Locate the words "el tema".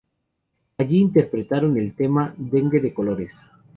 1.77-2.33